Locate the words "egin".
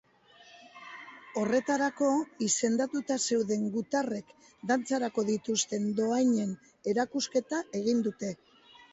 7.81-8.01